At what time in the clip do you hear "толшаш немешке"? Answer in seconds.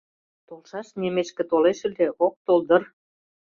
0.47-1.43